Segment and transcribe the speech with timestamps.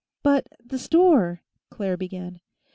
[0.23, 2.41] "But the store" Claire began.